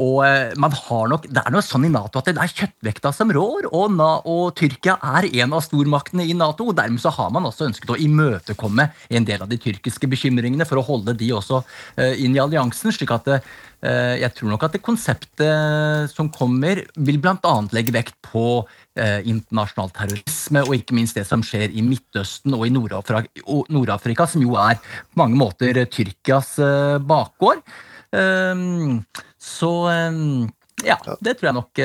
Og 0.00 0.20
eh, 0.24 0.54
man 0.60 0.72
har 0.76 1.10
nok, 1.12 1.26
Det 1.28 1.42
er 1.42 1.52
noe 1.52 1.64
sånn 1.64 1.84
i 1.84 1.92
Nato 1.92 2.22
at 2.22 2.30
det 2.30 2.40
er 2.40 2.54
kjøttvekta 2.54 3.12
som 3.12 3.32
rår, 3.34 3.68
og, 3.68 3.92
Na, 3.98 4.10
og 4.24 4.54
Tyrkia 4.56 4.96
er 5.18 5.28
en 5.42 5.56
av 5.56 5.64
stormaktene 5.66 6.24
i 6.24 6.36
Nato. 6.36 6.70
og 6.70 6.78
Dermed 6.78 7.02
så 7.02 7.12
har 7.18 7.32
man 7.34 7.48
også 7.50 7.68
ønsket 7.68 7.92
å 7.92 7.98
imøtekomme 8.00 8.88
en 9.10 9.28
del 9.28 9.44
av 9.44 9.50
de 9.50 9.60
tyrkiske 9.60 10.08
bekymringene 10.08 10.64
for 10.68 10.80
å 10.80 10.86
holde 10.86 11.16
de 11.20 11.32
også 11.36 11.60
eh, 12.00 12.16
inn 12.24 12.36
i 12.36 12.40
alliansen. 12.40 12.94
slik 12.96 13.12
at 13.12 13.28
eh, 13.28 13.44
jeg 13.80 14.32
tror 14.36 14.50
nok 14.52 14.64
at 14.66 14.74
det 14.76 14.82
konseptet 14.84 16.12
som 16.12 16.28
kommer, 16.32 16.82
vil 17.00 17.20
bl.a. 17.22 17.54
legge 17.72 17.94
vekt 17.94 18.16
på 18.26 18.44
eh, 18.98 19.24
internasjonal 19.24 19.92
terrorisme, 19.96 20.64
og 20.66 20.76
ikke 20.76 20.96
minst 20.98 21.16
det 21.16 21.24
som 21.28 21.44
skjer 21.46 21.72
i 21.72 21.84
Midtøsten 21.86 22.56
og 22.58 22.66
i 22.66 22.72
Nord-Afrika, 22.74 24.26
som 24.28 24.44
jo 24.44 24.58
er 24.60 24.76
på 24.82 25.22
mange 25.22 25.40
måter 25.40 25.80
Tyrkias 25.88 26.58
eh, 26.60 26.98
bakgård. 27.00 27.64
Så 29.40 29.70
ja, 30.82 30.96
det 31.22 31.36
tror 31.38 31.46
jeg 31.46 31.54
nok 31.54 31.80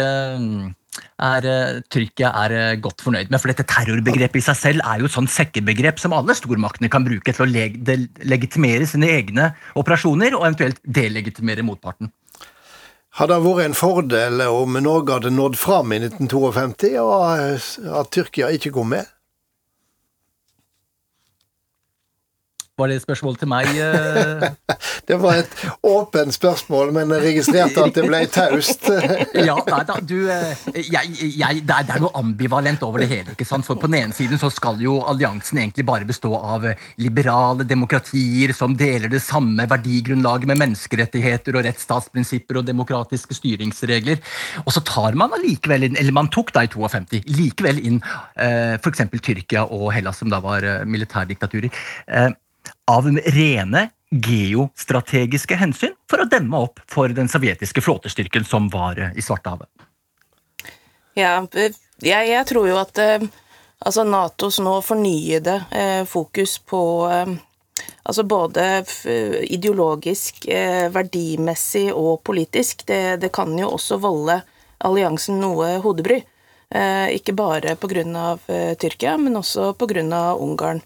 er, 1.21 1.81
Tyrkia 1.91 2.31
er 2.45 2.81
godt 2.83 3.03
fornøyd 3.05 3.31
med. 3.31 3.39
For 3.41 3.51
dette 3.51 3.67
terrorbegrepet 3.69 4.41
i 4.41 4.45
seg 4.45 4.59
selv 4.59 4.85
er 4.85 5.01
jo 5.01 5.09
et 5.09 5.15
sånn 5.15 5.29
sekkebegrep 5.31 6.01
som 6.01 6.15
alle 6.17 6.35
stormaktene 6.37 6.91
kan 6.91 7.05
bruke 7.07 7.33
til 7.33 7.45
å 7.45 7.49
leg 7.49 7.81
legitimere 8.25 8.87
sine 8.89 9.09
egne 9.15 9.51
operasjoner, 9.79 10.37
og 10.37 10.47
eventuelt 10.49 10.81
delegitimere 10.83 11.65
motparten. 11.65 12.11
Hadde 13.15 13.37
det 13.37 13.45
vært 13.45 13.63
en 13.69 13.77
fordel 13.79 14.41
om 14.49 14.75
Norge 14.83 15.15
hadde 15.15 15.31
nådd 15.31 15.55
fram 15.55 15.93
i 15.95 16.01
1952, 16.03 16.89
og 16.99 17.99
at 18.01 18.09
Tyrkia 18.11 18.51
ikke 18.51 18.73
kom 18.75 18.91
med? 18.91 19.07
Var 22.75 22.89
det 22.91 22.96
et 23.00 23.03
spørsmål 23.05 23.38
til 23.39 23.48
meg? 23.48 23.70
Eh? 23.79 24.41
det 25.10 25.15
var 25.24 25.38
et 25.39 25.53
åpent 25.88 26.36
spørsmål, 26.36 26.89
men 26.98 27.13
jeg 27.13 27.24
registrerte 27.24 27.86
at 27.86 27.96
det 27.96 28.03
ble 28.03 28.20
taust. 28.27 28.89
ja, 29.48 29.55
nei 29.70 29.79
da, 29.88 29.96
du 30.03 30.17
eh, 30.27 30.65
jeg, 30.84 31.13
jeg, 31.39 31.62
det, 31.63 31.77
er, 31.77 32.01
noe 32.03 32.12
ambivalent 32.20 32.84
over 32.84 33.00
det 33.00 33.08
hele. 33.13 33.32
ikke 33.32 33.48
sant? 33.48 33.63
For 33.63 33.79
På 33.79 33.88
den 33.88 34.01
ene 34.01 34.17
siden 34.17 34.41
så 34.41 34.51
skal 34.51 34.84
jo 34.84 34.98
alliansen 35.08 35.63
egentlig 35.63 35.88
bare 35.88 36.10
bestå 36.10 36.34
av 36.36 36.67
eh, 36.67 36.84
liberale 37.00 37.63
demokratier 37.63 38.51
som 38.51 38.75
deler 38.75 39.08
det 39.08 39.24
samme 39.24 39.70
verdigrunnlaget 39.72 40.51
med 40.51 40.60
menneskerettigheter 40.65 41.55
og 41.55 41.63
rettsstatsprinsipper 41.72 42.60
og 42.60 42.67
demokratiske 42.67 43.39
styringsregler. 43.39 44.20
Og 44.65 44.75
så 44.75 44.84
tar 44.84 45.15
man 45.15 45.32
allikevel 45.39 45.88
inn, 45.88 45.96
eller 45.96 46.20
man 46.20 46.27
tok 46.27 46.51
da 46.51 46.67
i 46.67 46.75
52, 46.75 47.24
likevel 47.39 47.86
inn 47.88 48.03
eh, 48.36 48.75
f.eks. 48.82 49.08
Tyrkia 49.15 49.63
og 49.72 49.94
Hellas, 49.96 50.20
som 50.20 50.27
da 50.27 50.44
var 50.44 50.74
militærdiktaturer. 50.84 51.72
Eh, 52.12 52.34
av 52.91 53.07
rene 53.10 53.89
geostrategiske 54.15 55.57
hensyn 55.60 55.95
for 56.10 56.24
å 56.24 56.29
demme 56.29 56.60
opp 56.67 56.79
for 56.91 57.12
den 57.12 57.29
sovjetiske 57.31 57.81
flåtestyrken 57.81 58.45
som 58.45 58.69
var 58.74 59.00
eh, 59.00 59.15
i 59.15 59.24
Svartehavet. 59.25 59.69
Ja, 61.15 61.39
jeg, 61.55 61.75
jeg, 62.03 62.45
tror 62.48 62.69
jo 62.69 62.77
at 62.79 63.00
eh, 63.01 63.25
altså 63.79 64.05
Natos 64.07 64.60
nå 64.63 64.77
fornyede 64.86 65.60
eh, 65.72 66.03
fokus 66.07 66.57
på 66.60 66.81
altså 68.05 68.24
både 68.24 68.86
ideologisk, 69.51 70.45
verdimessig 70.93 71.89
og 71.93 72.22
politisk, 72.24 72.86
det, 72.88 73.17
det 73.24 73.31
kan 73.34 73.51
jo 73.57 73.72
også 73.75 73.98
volde 74.01 74.38
alliansen 74.86 75.39
noe 75.41 75.79
hodebry. 75.81 76.19
Ikke 77.15 77.34
bare 77.38 77.74
pga. 77.81 78.25
Tyrkia, 78.79 79.15
men 79.17 79.38
også 79.41 79.74
pga. 79.77 80.22
Ungarn. 80.38 80.84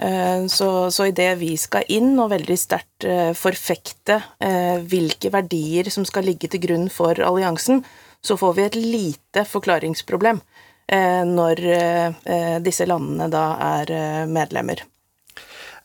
Eh, 0.00 0.46
så, 0.46 0.90
så 0.90 1.06
idet 1.10 1.34
vi 1.42 1.50
skal 1.60 1.84
inn 1.92 2.14
og 2.22 2.30
veldig 2.32 2.56
sterkt 2.56 3.04
eh, 3.04 3.32
forfekte 3.36 4.16
eh, 4.40 4.78
hvilke 4.80 5.28
verdier 5.34 5.90
som 5.92 6.06
skal 6.08 6.24
ligge 6.24 6.48
til 6.48 6.62
grunn 6.62 6.88
for 6.92 7.20
alliansen, 7.20 7.84
så 8.24 8.38
får 8.40 8.56
vi 8.56 8.64
et 8.64 8.80
lite 8.80 9.46
forklaringsproblem 9.48 10.42
når 10.90 11.60
disse 12.66 12.82
landene 12.82 13.28
da 13.30 13.44
er 13.62 13.92
medlemmer. 14.26 14.80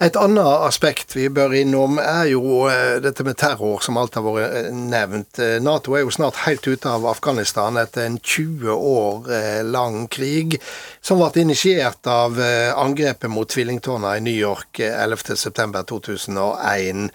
Et 0.03 0.17
annet 0.19 0.43
aspekt 0.67 1.13
vi 1.15 1.29
bør 1.31 1.53
innom, 1.55 1.95
er 2.03 2.25
jo 2.27 2.67
eh, 2.67 2.99
dette 2.99 3.23
med 3.23 3.37
terror, 3.39 3.79
som 3.79 3.95
alt 3.95 4.17
har 4.19 4.25
vært 4.25 4.51
eh, 4.59 4.67
nevnt. 4.75 5.39
Eh, 5.39 5.63
Nato 5.63 5.95
er 5.95 6.03
jo 6.03 6.11
snart 6.11 6.35
helt 6.43 6.67
ute 6.67 6.83
av 6.91 7.07
Afghanistan 7.07 7.79
etter 7.79 8.03
en 8.03 8.19
20 8.19 8.75
år 8.75 9.23
lang 9.63 10.11
krig, 10.11 10.59
som 10.99 11.15
ble 11.21 11.31
initiert 11.45 12.07
av 12.11 12.35
angrepet 12.75 13.29
mot 13.31 13.47
tvillingtårna 13.49 14.17
i 14.17 14.21
New 14.25 14.35
York 14.35 14.79
11.9.2001. 14.83 17.09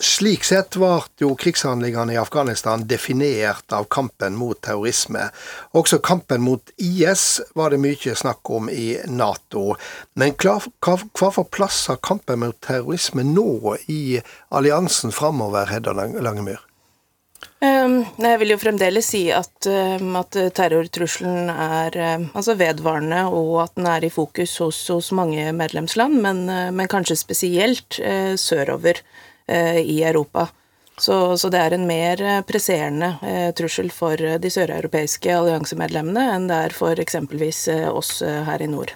Slik 0.00 0.44
sett 0.46 0.76
ble 0.80 1.00
jo 1.20 1.34
krigshandlingene 1.38 2.12
i 2.14 2.18
Afghanistan 2.20 2.86
definert 2.88 3.72
av 3.76 3.84
kampen 3.92 4.36
mot 4.38 4.60
terrorisme. 4.62 5.30
Også 5.76 5.98
kampen 6.04 6.40
mot 6.46 6.70
IS 6.80 7.40
var 7.58 7.70
det 7.74 7.80
mye 7.82 8.14
snakk 8.16 8.50
om 8.50 8.70
i 8.72 8.98
Nato. 9.10 9.74
Men 10.18 10.34
hva, 10.40 10.60
for 10.80 11.44
plass 11.50 11.89
har 11.90 12.00
kampen 12.06 12.44
mot 12.44 12.60
terrorisme 12.64 13.24
nå 13.26 13.76
i 13.90 14.20
alliansen 14.48 15.12
framover, 15.12 15.70
Hedda 15.70 15.92
Langemyr? 15.94 16.60
Um, 17.60 18.06
jeg 18.16 18.38
vil 18.40 18.54
jo 18.54 18.60
fremdeles 18.60 19.10
si 19.12 19.26
at, 19.36 19.66
um, 19.68 20.14
at 20.16 20.36
terrortrusselen 20.56 21.50
er 21.52 21.96
um, 22.16 22.22
altså 22.32 22.54
vedvarende, 22.56 23.26
og 23.28 23.50
at 23.66 23.74
den 23.76 23.88
er 23.90 24.06
i 24.06 24.12
fokus 24.12 24.54
hos, 24.62 24.78
hos 24.88 25.10
mange 25.16 25.44
medlemsland, 25.56 26.16
men, 26.24 26.46
uh, 26.48 26.70
men 26.72 26.88
kanskje 26.88 27.18
spesielt 27.20 28.00
uh, 28.00 28.32
sørover 28.40 29.02
uh, 29.02 29.76
i 29.76 30.00
Europa. 30.00 30.48
Så, 31.00 31.36
så, 31.40 31.48
det 31.52 31.60
er 31.60 31.76
en 31.76 31.86
mer 31.88 32.20
presserende 32.44 33.14
trussel 33.56 33.86
for 33.88 34.20
de 34.20 34.50
søreuropeiske 34.52 35.32
alliansemedlemmene 35.32 36.26
enn 36.34 36.48
det 36.50 36.58
er 36.66 36.74
for 36.76 37.00
eksempelvis 37.00 37.62
oss 37.88 38.18
her 38.20 38.60
i 38.60 38.68
nord. 38.68 38.92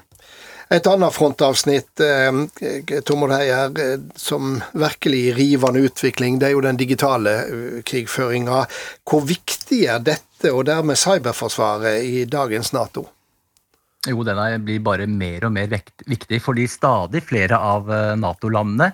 Et 0.73 0.87
annet 0.89 1.13
frontavsnitt, 1.13 2.01
eh, 2.01 3.01
Tormod 3.05 3.33
Heier, 3.35 3.73
eh, 3.81 3.99
som 4.17 4.63
virkelig 4.73 5.35
rivende 5.37 5.85
utvikling, 5.85 6.39
det 6.39 6.49
er 6.49 6.55
jo 6.55 6.63
den 6.65 6.79
digitale 6.81 7.35
eh, 7.45 7.83
krigføringa. 7.85 8.65
Hvor 9.05 9.27
viktig 9.29 9.85
er 9.85 10.01
dette, 10.01 10.53
og 10.53 10.65
dermed 10.69 10.97
cyberforsvaret, 10.97 12.05
i 12.05 12.25
dagens 12.25 12.73
Nato? 12.73 13.09
Jo, 14.05 14.21
den 14.25 14.65
blir 14.65 14.81
bare 14.85 15.07
mer 15.09 15.47
og 15.47 15.53
mer 15.53 15.69
viktig, 16.07 16.41
fordi 16.45 16.67
stadig 16.69 17.23
flere 17.25 17.57
av 17.57 17.89
Nato-landene 18.21 18.91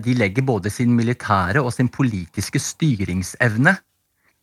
de 0.00 0.14
legger 0.16 0.46
både 0.48 0.72
sin 0.72 0.94
militære 0.96 1.60
og 1.60 1.74
sin 1.76 1.90
politiske 1.92 2.56
styringsevne 2.56 3.74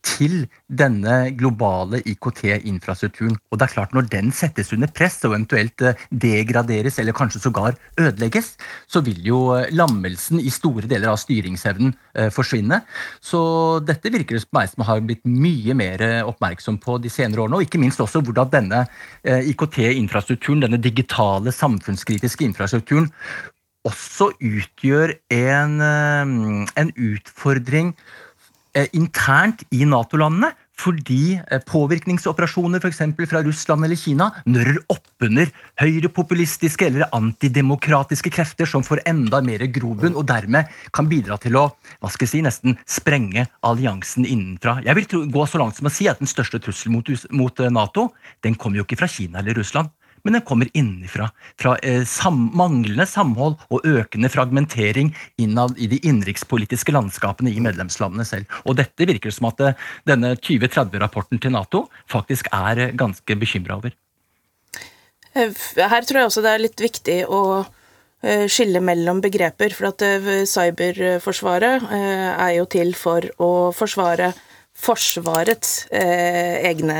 til 0.08 0.44
denne 0.80 1.30
globale 1.36 2.00
IKT-infrastrukturen. 2.08 3.36
Og 3.50 3.58
det 3.58 3.66
er 3.66 3.74
klart 3.74 3.94
Når 3.94 4.08
den 4.12 4.30
settes 4.32 4.72
under 4.72 4.90
press 4.90 5.18
og 5.24 5.32
eventuelt 5.32 5.82
eh, 5.82 5.98
degraderes 6.10 6.98
eller 6.98 7.16
kanskje 7.16 7.42
sågar 7.42 7.76
ødelegges, 8.00 8.56
så 8.86 9.02
vil 9.04 9.20
jo 9.26 9.40
eh, 9.56 9.68
lammelsen 9.72 10.40
i 10.40 10.50
store 10.50 10.88
deler 10.88 11.12
av 11.12 11.18
styringsevnen 11.20 11.94
eh, 12.14 12.30
forsvinne. 12.34 12.80
Så 13.20 13.40
dette 13.84 14.12
virker 14.12 14.38
det 14.38 14.44
som 14.44 14.58
meg 14.58 14.70
som 14.72 14.86
har 14.88 15.02
blitt 15.04 15.24
mye 15.28 15.76
mer 15.76 16.04
oppmerksom 16.28 16.78
på 16.82 16.98
de 17.02 17.12
senere 17.12 17.44
årene. 17.44 17.60
Og 17.60 17.68
ikke 17.68 17.80
minst 17.80 18.00
også 18.00 18.22
hvordan 18.24 18.50
denne 18.52 18.84
IKT-infrastrukturen, 19.24 20.62
denne 20.64 20.80
digitale 20.82 21.52
samfunnskritiske 21.54 22.46
infrastrukturen, 22.46 23.10
også 23.88 24.30
utgjør 24.44 25.14
en, 25.32 25.78
en 25.80 26.90
utfordring 26.92 27.94
internt 28.92 29.64
i 29.74 29.84
Nato-landene. 29.88 30.54
Fordi 30.78 31.34
eh, 31.34 31.62
påvirkningsoperasjoner 31.66 32.78
f.eks. 32.78 33.00
fra 33.30 33.42
Russland 33.42 33.84
eller 33.84 33.98
Kina 33.98 34.28
nører 34.46 34.78
oppunder 34.92 35.50
høyrepopulistiske 35.82 36.86
eller 36.86 37.08
antidemokratiske 37.16 38.30
krefter 38.30 38.68
som 38.70 38.84
får 38.86 39.02
enda 39.10 39.40
mer 39.42 39.66
grobunn, 39.74 40.14
og 40.14 40.28
dermed 40.30 40.70
kan 40.94 41.10
bidra 41.10 41.38
til 41.42 41.58
å 41.58 41.64
hva 41.98 42.12
skal 42.12 42.28
jeg 42.28 42.34
si, 42.36 42.44
nesten 42.46 42.78
sprenge 42.86 43.48
alliansen 43.66 44.26
innenfra. 44.28 44.78
Jeg 44.86 45.00
vil 45.00 45.26
gå 45.34 45.46
så 45.50 45.58
langt 45.62 45.80
som 45.80 45.90
å 45.90 45.94
si 45.94 46.06
at 46.10 46.22
den 46.22 46.30
største 46.30 46.62
trusselen 46.62 46.94
mot, 46.94 47.10
mot 47.34 47.64
eh, 47.64 47.74
Nato 47.74 48.12
den 48.46 48.54
kommer 48.54 48.78
jo 48.78 48.86
ikke 48.86 49.02
fra 49.02 49.10
Kina 49.10 49.42
eller 49.42 49.58
Russland 49.58 49.90
men 50.24 50.38
den 50.38 50.44
kommer 50.46 50.70
innenfra. 50.72 51.30
Fra 51.60 51.76
eh, 51.82 52.04
sam 52.08 52.48
manglende 52.56 53.06
samhold 53.08 53.58
og 53.70 53.86
økende 53.86 54.30
fragmentering 54.32 55.14
innad 55.40 55.78
i 55.78 55.88
de 55.90 56.00
innenrikspolitiske 56.02 56.94
landskapene 56.94 57.52
i 57.52 57.62
medlemslandene 57.64 58.26
selv. 58.28 58.58
Og 58.64 58.78
dette 58.80 59.08
virker 59.08 59.34
som 59.34 59.50
at 59.50 59.62
eh, 59.64 59.88
denne 60.08 60.34
2030-rapporten 60.38 61.40
til 61.42 61.54
Nato 61.54 61.86
faktisk 62.10 62.50
er 62.54 62.84
eh, 62.88 62.94
ganske 62.98 63.38
bekymra 63.38 63.78
over. 63.78 63.94
Eh, 65.34 65.52
her 65.76 66.06
tror 66.06 66.22
jeg 66.22 66.30
også 66.30 66.44
det 66.44 66.54
er 66.54 66.64
litt 66.64 66.82
viktig 66.82 67.18
å 67.28 67.42
eh, 67.60 68.46
skille 68.50 68.82
mellom 68.84 69.22
begreper. 69.24 69.74
For 69.76 69.92
at 69.92 70.04
cyberforsvaret 70.50 71.88
er 71.92 72.52
jo 72.58 72.68
til 72.70 72.94
for 72.98 73.30
å 73.38 73.52
forsvare 73.76 74.34
Forsvarets 74.78 75.88
egne 75.90 76.96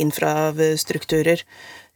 infrastrukturer. 0.00 1.42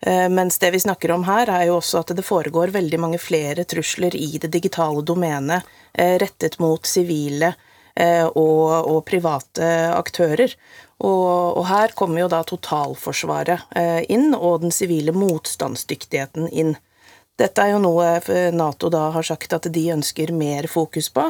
Eh, 0.01 0.29
mens 0.29 0.59
det 0.59 0.71
vi 0.71 0.81
snakker 0.81 1.11
om 1.11 1.25
her, 1.25 1.49
er 1.49 1.67
jo 1.69 1.77
også 1.77 2.01
at 2.01 2.13
det 2.17 2.25
foregår 2.25 2.73
veldig 2.73 3.01
mange 3.01 3.19
flere 3.21 3.67
trusler 3.69 4.17
i 4.17 4.39
det 4.41 4.49
digitale 4.53 5.03
domenet 5.05 5.67
eh, 5.93 6.17
rettet 6.23 6.57
mot 6.61 6.87
sivile 6.89 7.53
eh, 7.95 8.25
og, 8.25 8.89
og 8.89 9.03
private 9.05 9.67
aktører. 9.93 10.55
Og, 11.01 11.57
og, 11.59 11.65
her 11.69 11.93
kommer 11.97 12.25
jo 12.25 12.29
da 12.33 12.43
totalforsvaret 12.45 13.73
inn, 14.13 14.35
og 14.37 14.61
den 14.61 14.73
sivile 14.73 15.15
motstandsdyktigheten 15.17 16.51
inn. 16.53 16.75
Dette 17.41 17.65
er 17.65 17.73
jo 17.73 17.79
noe 17.81 18.19
Nato 18.53 18.91
da 18.93 19.07
har 19.15 19.25
sagt 19.25 19.55
at 19.57 19.71
de 19.73 19.85
ønsker 19.95 20.29
mer 20.37 20.69
fokus 20.69 21.09
på 21.09 21.25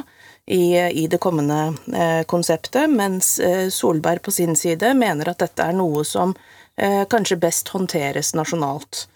i, 0.50 0.74
i 0.74 1.04
det 1.06 1.20
kommende 1.22 2.24
konseptet, 2.26 2.90
mens 2.90 3.36
Solberg 3.70 4.24
på 4.26 4.34
sin 4.34 4.58
side 4.58 4.90
mener 4.98 5.30
at 5.30 5.38
dette 5.38 5.68
er 5.70 5.78
noe 5.78 6.02
som 6.02 6.34
kanskje 7.12 7.36
best 7.40 7.68
håndteres 7.74 8.34
nasjonalt. 8.34 9.06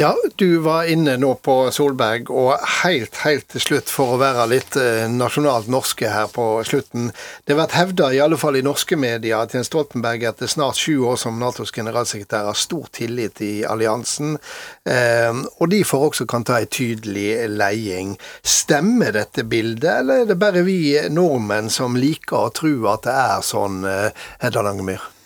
Ja, 0.00 0.16
du 0.36 0.58
var 0.58 0.84
inne 0.86 1.16
nå 1.18 1.32
på 1.42 1.54
Solberg, 1.74 2.28
og 2.30 2.52
helt, 2.84 3.16
helt 3.24 3.48
til 3.50 3.64
slutt, 3.64 3.88
for 3.90 4.14
å 4.14 4.18
være 4.20 4.44
litt 4.52 4.76
eh, 4.78 5.08
nasjonalt 5.10 5.66
norske 5.74 6.06
her 6.12 6.30
på 6.30 6.44
slutten. 6.68 7.08
Det 7.42 7.56
har 7.56 7.64
vært 7.64 7.74
hevda, 7.74 8.12
i 8.14 8.20
alle 8.22 8.38
fall 8.38 8.60
i 8.60 8.62
norske 8.62 8.94
medier, 8.94 9.42
at 9.42 9.56
Jens 9.58 9.66
Stoltenberg 9.72 10.22
etter 10.30 10.46
snart 10.46 10.78
sju 10.78 11.02
år 11.02 11.18
som 11.18 11.42
Natos 11.42 11.74
generalsekretær 11.74 12.46
har 12.46 12.62
stor 12.62 12.86
tillit 12.94 13.42
i 13.42 13.50
alliansen, 13.66 14.38
eh, 14.86 15.42
og 15.58 15.74
de 15.74 15.82
får 15.82 16.08
også 16.12 16.30
kan 16.30 16.46
ta 16.46 16.62
en 16.62 16.70
tydelig 16.78 17.34
leding. 17.58 18.14
Stemmer 18.46 19.18
dette 19.18 19.48
bildet, 19.50 19.90
eller 19.96 20.22
er 20.22 20.30
det 20.30 20.38
bare 20.38 20.62
vi 20.62 20.94
nordmenn 21.10 21.74
som 21.74 21.98
liker 21.98 22.44
å 22.44 22.54
tro 22.54 22.76
at 22.94 23.10
det 23.10 23.20
er 23.26 23.46
sånn, 23.50 23.82
eh, 23.82 24.28
Hedda 24.46 24.62
Langemyr? 24.62 25.17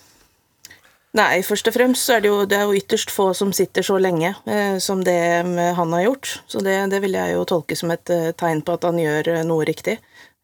Nei, 1.13 1.43
først 1.45 1.69
og 1.69 1.75
fremst 1.75 2.07
så 2.07 2.17
er 2.17 2.23
det 2.25 2.31
jo, 2.31 2.37
det 2.49 2.57
er 2.57 2.65
jo 2.65 2.79
ytterst 2.79 3.11
få 3.13 3.33
som 3.37 3.51
sitter 3.53 3.85
så 3.85 3.99
lenge 4.01 4.31
eh, 4.49 4.79
som 4.81 5.03
det 5.05 5.19
eh, 5.43 5.73
han 5.77 5.93
har 5.93 6.07
gjort. 6.07 6.31
Så 6.49 6.63
det, 6.65 6.77
det, 6.89 7.03
vil 7.05 7.19
jeg 7.19 7.35
jo 7.35 7.43
tolke 7.49 7.77
som 7.77 7.93
et 7.93 8.13
eh, 8.13 8.31
tegn 8.33 8.63
på 8.65 8.79
at 8.79 8.87
han 8.89 9.01
gjør 9.01 9.29
eh, 9.35 9.43
noe 9.45 9.67
riktig. 9.69 9.99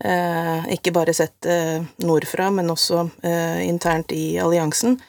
Eh, 0.05 0.69
ikke 0.77 0.93
bare 0.93 1.15
sett 1.17 1.49
eh, 1.49 1.81
nordfra, 2.05 2.51
men 2.53 2.69
også 2.71 3.07
internt 3.65 4.13
i 4.13 4.37
alliansen. 4.39 5.01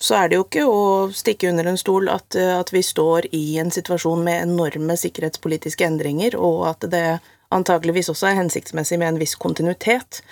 så 0.00 0.14
er 0.16 0.28
det 0.30 0.36
jo 0.38 0.44
ikke 0.46 0.62
å 0.64 0.84
stikke 1.12 1.50
under 1.50 1.66
en 1.68 1.76
stol 1.76 2.08
at, 2.08 2.32
at 2.40 2.70
vi 2.72 2.80
står 2.80 3.26
i 3.36 3.58
en 3.60 3.68
situasjon 3.70 4.22
med 4.24 4.46
enorme 4.46 4.96
sikkerhetspolitiske 4.96 5.84
endringer, 5.84 6.38
og 6.40 6.62
at 6.70 6.86
det 6.88 7.18
antageligvis 7.52 8.08
også 8.08 8.30
er 8.30 8.38
hensiktsmessig 8.38 8.96
med 8.96 9.10
en 9.10 9.20
viss 9.20 9.34
kontinuitet 9.36 10.22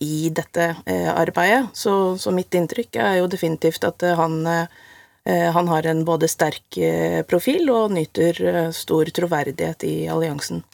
i 0.00 0.30
dette 0.32 0.74
eh, 0.86 1.10
arbeidet. 1.12 1.66
Så, 1.72 2.16
så, 2.18 2.32
mitt 2.32 2.54
inntrykk 2.54 2.96
er 2.96 3.18
jo 3.20 3.28
definitivt 3.28 3.84
at 3.84 4.02
eh, 4.06 4.16
han, 4.16 4.40
eh, 4.46 5.50
han 5.52 5.68
har 5.68 5.86
en 5.86 6.04
både 6.08 6.30
sterk 6.30 6.78
eh, 6.80 7.20
profil 7.28 7.68
og 7.74 7.92
nyter 7.92 8.40
eh, 8.40 8.70
stor 8.72 9.10
troverdighet 9.12 9.84
i 9.84 9.94
alliansen. 10.08 10.64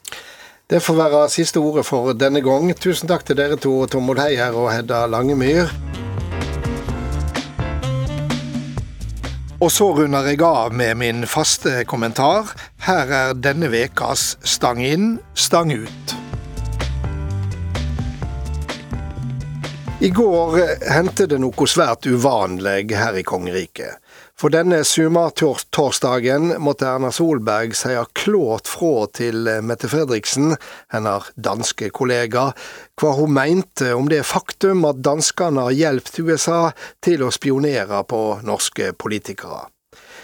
Det 0.67 0.81
får 0.83 0.99
være 0.99 1.27
siste 1.31 1.63
ordet 1.63 1.87
for 1.87 2.15
denne 2.19 2.43
gang. 2.43 2.73
Tusen 2.75 3.11
takk 3.11 3.27
til 3.27 3.39
dere 3.39 3.59
to, 3.59 3.85
Tormod 3.91 4.19
Heier 4.23 4.55
og 4.55 4.73
Hedda 4.75 5.05
Langemyr. 5.11 5.71
Og 9.57 9.71
så 9.73 9.89
runder 9.97 10.27
jeg 10.29 10.43
av 10.45 10.75
med 10.77 10.99
min 11.01 11.25
faste 11.27 11.81
kommentar. 11.89 12.53
Her 12.85 13.15
er 13.23 13.35
denne 13.39 13.71
vekas 13.73 14.35
Stang 14.45 14.83
inn, 14.85 15.17
stang 15.35 15.73
ut. 15.73 16.17
I 19.99 20.11
går 20.13 20.59
hendte 20.93 21.25
det 21.25 21.39
noe 21.41 21.67
svært 21.73 22.05
uvanlig 22.05 22.91
her 22.93 23.17
i 23.17 23.23
kongeriket. 23.25 23.97
For 24.37 24.53
denne 24.53 24.83
sumartorsdagen 24.85 26.51
måtte 26.61 26.85
Erna 26.91 27.09
Solberg 27.17 27.73
si 27.79 27.95
klart 28.21 28.69
fra 28.69 29.07
til 29.17 29.49
Mette 29.65 29.89
Fredriksen, 29.89 30.53
hennes 30.93 31.31
danske 31.41 31.89
kollega, 31.97 32.51
hva 33.01 33.13
hun 33.17 33.33
mente 33.39 33.95
om 33.97 34.11
det 34.13 34.21
faktum 34.29 34.85
at 34.85 35.01
danskene 35.01 35.65
har 35.71 35.79
hjulpet 35.79 36.21
USA 36.21 36.59
til 37.01 37.25
å 37.25 37.33
spionere 37.33 38.03
på 38.05 38.21
norske 38.45 38.91
politikere. 39.01 39.63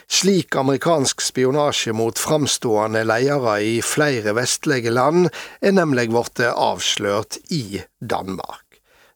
Slik 0.04 0.52
amerikansk 0.60 1.24
spionasje 1.24 1.94
mot 1.96 2.20
framstående 2.20 3.06
ledere 3.08 3.56
i 3.64 3.78
flere 3.80 4.36
vestlige 4.36 4.92
land 4.92 5.30
er 5.64 5.72
nemlig 5.80 6.10
blitt 6.12 6.44
avslørt 6.52 7.40
i 7.48 7.80
Danmark. 8.04 8.71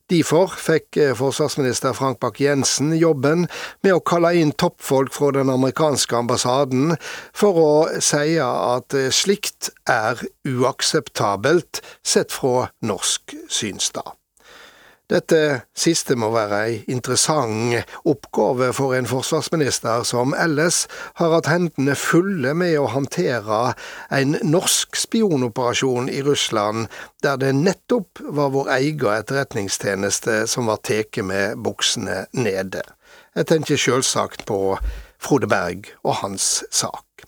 Derfor 0.07 0.53
fikk 0.55 0.97
eh, 1.03 1.15
forsvarsminister 1.19 1.95
Frank 1.99 2.21
Bakke-Jensen 2.23 2.93
jobben 2.95 3.49
med 3.83 3.97
å 3.97 4.03
kalle 4.07 4.31
inn 4.39 4.53
toppfolk 4.55 5.11
fra 5.17 5.33
den 5.35 5.51
amerikanske 5.51 6.15
ambassaden 6.15 6.95
for 7.35 7.59
å 7.59 7.73
si 7.99 8.37
at 8.43 8.95
eh, 8.95 9.11
slikt 9.11 9.73
er 9.91 10.23
uakseptabelt 10.47 11.83
sett 12.07 12.31
fra 12.31 12.69
norsk 12.87 13.35
synstad. 13.51 14.15
Dette 15.07 15.39
siste 15.79 16.17
må 16.19 16.33
være 16.35 16.57
ei 16.67 16.79
interessant 16.91 17.93
oppgave 18.11 18.73
for 18.75 18.97
en 18.97 19.07
forsvarsminister 19.07 20.03
som 20.09 20.35
ellers 20.35 20.81
har 21.21 21.31
hatt 21.31 21.51
hendene 21.51 21.95
fulle 21.95 22.51
med 22.59 22.75
å 22.81 22.89
håndtere 22.91 23.61
en 24.11 24.35
norsk 24.43 24.99
spionoperasjon 24.99 26.11
i 26.11 26.25
Russland, 26.27 26.89
der 27.23 27.39
det 27.39 27.53
nettopp 27.55 28.19
var 28.35 28.51
vår 28.57 28.73
egen 28.81 29.13
etterretningstjeneste 29.15 30.41
som 30.51 30.67
var 30.67 30.83
tatt 30.83 31.23
med 31.23 31.63
buksene 31.63 32.25
nede. 32.35 32.83
Jeg 33.39 33.47
tenker 33.53 33.79
sjølsagt 33.79 34.43
på 34.49 34.75
Frode 35.23 35.47
Berg 35.47 35.87
og 36.03 36.19
hans 36.25 36.65
sak. 36.75 37.27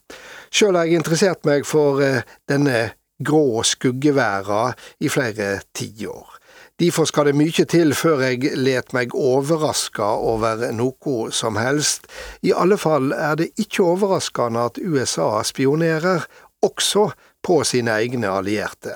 Sjøl 0.50 0.74
har 0.80 0.88
jeg 0.88 0.98
interessert 0.98 1.46
meg 1.46 1.66
for 1.68 2.02
eh, 2.02 2.26
denne 2.50 2.88
grå 3.22 3.62
skuggeværa 3.66 4.72
i 5.04 5.10
flere 5.12 5.60
tiår. 5.76 6.38
Derfor 6.78 7.08
skal 7.10 7.26
det 7.26 7.34
mykje 7.34 7.64
til 7.72 7.90
før 7.98 8.20
jeg 8.22 8.52
let 8.54 8.92
meg 8.94 9.14
overraska 9.18 10.12
over 10.30 10.60
noe 10.70 11.24
som 11.34 11.58
helst. 11.58 12.06
I 12.46 12.52
alle 12.54 12.78
fall 12.78 13.10
er 13.16 13.34
det 13.40 13.48
ikke 13.58 13.82
overraskende 13.96 14.68
at 14.70 14.78
USA 14.78 15.42
spionerer, 15.42 16.22
også 16.62 17.08
på 17.42 17.58
sine 17.66 17.98
egne 17.98 18.30
allierte. 18.30 18.94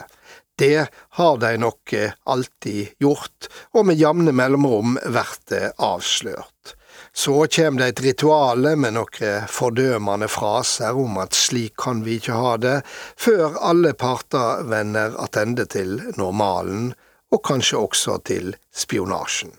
Det 0.58 0.86
har 1.18 1.42
de 1.42 1.52
nok 1.58 1.94
alltid 2.22 2.94
gjort, 3.02 3.50
og 3.74 3.90
med 3.90 3.98
jevne 3.98 4.30
mellomrom 4.30 4.94
vært 5.02 5.42
det 5.50 5.66
avslørt. 5.82 6.76
Så 7.12 7.48
kjem 7.50 7.82
det 7.82 7.88
et 7.88 8.06
rituale 8.06 8.76
med 8.78 8.94
noen 8.94 9.48
fordømende 9.50 10.30
fraser 10.30 10.94
om 10.94 11.18
at 11.18 11.34
slik 11.34 11.74
kan 11.82 12.06
vi 12.06 12.20
ikke 12.22 12.38
ha 12.38 12.54
det, 12.62 12.80
før 13.18 13.58
alle 13.58 13.90
parter 13.98 14.62
vender 14.70 15.18
attende 15.18 15.66
til 15.66 15.98
normalen 16.14 16.92
og 17.32 17.42
kanskje 17.48 17.80
også 17.80 18.18
til 18.28 18.54
spionasjen. 18.76 19.52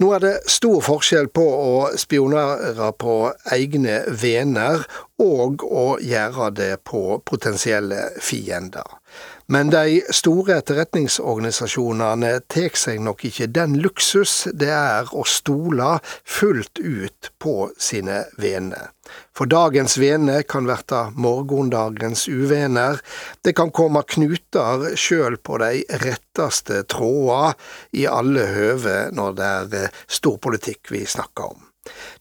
Nå 0.00 0.08
er 0.16 0.22
det 0.24 0.32
stor 0.50 0.80
forskjell 0.84 1.28
på 1.34 1.44
å 1.44 1.74
spionere 2.00 2.90
på 2.98 3.16
egne 3.54 4.00
venner 4.22 4.84
og 5.22 5.64
å 5.64 5.86
gjøre 6.02 6.50
det 6.56 6.72
på 6.88 7.20
potensielle 7.28 8.08
fiender. 8.20 8.98
Men 9.46 9.70
de 9.70 10.00
store 10.14 10.60
etterretningsorganisasjonene 10.60 12.32
tar 12.52 12.76
seg 12.78 13.00
nok 13.02 13.24
ikke 13.28 13.48
den 13.50 13.78
luksus 13.82 14.46
det 14.54 14.70
er 14.70 15.10
å 15.10 15.24
stole 15.28 15.96
fullt 16.24 16.78
ut 16.78 17.32
på 17.42 17.56
sine 17.78 18.22
venner. 18.38 18.92
For 19.34 19.50
dagens 19.50 19.96
venner 19.98 20.44
kan 20.46 20.68
verte 20.70 21.08
morgondagens 21.16 22.28
uvener, 22.28 23.00
Det 23.42 23.52
kan 23.52 23.70
komme 23.70 24.02
knuter 24.06 24.94
sjøl 24.96 25.36
på 25.36 25.58
de 25.58 25.82
retteste 26.04 26.84
tråder 26.84 27.58
i 27.92 28.06
alle 28.06 28.46
høve 28.54 29.10
når 29.12 29.36
det 29.40 29.50
er 29.82 30.00
storpolitikk 30.06 30.94
vi 30.94 31.04
snakker 31.06 31.50
om. 31.50 31.71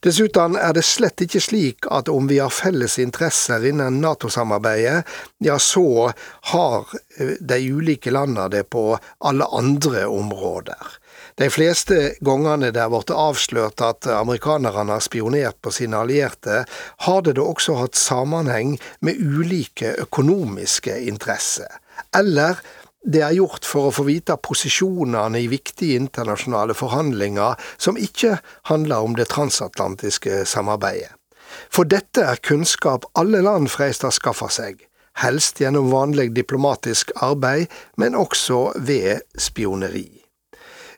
Dessuten 0.01 0.55
er 0.57 0.73
det 0.73 0.81
slett 0.87 1.21
ikke 1.21 1.41
slik 1.43 1.85
at 1.93 2.09
om 2.09 2.25
vi 2.29 2.39
har 2.41 2.53
felles 2.53 2.97
interesser 3.01 3.61
innen 3.69 3.99
Nato-samarbeidet, 4.01 5.03
ja, 5.45 5.59
så 5.61 6.11
har 6.53 6.87
de 7.39 7.59
ulike 7.69 8.13
landene 8.13 8.49
det 8.49 8.63
på 8.73 8.97
alle 9.19 9.45
andre 9.53 10.07
områder. 10.09 10.97
De 11.37 11.49
fleste 11.53 12.15
gangene 12.25 12.71
det 12.73 12.81
har 12.81 12.91
blitt 12.91 13.13
avslørt 13.13 13.81
at 13.85 14.09
amerikanerne 14.09 14.97
har 14.97 15.05
spionert 15.05 15.61
på 15.61 15.71
sine 15.73 16.01
allierte, 16.01 16.63
har 17.05 17.21
det 17.25 17.37
da 17.37 17.45
også 17.45 17.77
hatt 17.79 17.99
sammenheng 17.99 18.75
med 19.05 19.21
ulike 19.21 19.93
økonomiske 20.07 20.97
interesser. 21.07 21.69
Eller 22.17 22.59
det 23.01 23.23
er 23.25 23.33
gjort 23.33 23.65
for 23.65 23.89
å 23.89 23.95
få 23.95 24.05
vite 24.05 24.35
posisjonene 24.37 25.41
i 25.41 25.49
viktige 25.49 25.97
internasjonale 25.97 26.75
forhandlinger 26.77 27.57
som 27.81 27.97
ikke 27.97 28.37
handler 28.69 29.07
om 29.07 29.17
det 29.17 29.29
transatlantiske 29.33 30.43
samarbeidet. 30.45 31.15
For 31.73 31.83
dette 31.83 32.23
er 32.23 32.39
kunnskap 32.39 33.09
alle 33.19 33.41
land 33.43 33.67
freistar 33.73 34.13
skaffa 34.15 34.47
seg, 34.53 34.85
helst 35.19 35.59
gjennom 35.59 35.89
vanlig 35.91 36.29
diplomatisk 36.35 37.11
arbeid, 37.19 37.67
men 37.97 38.15
også 38.15 38.71
ved 38.77 39.25
spioneri. 39.35 40.21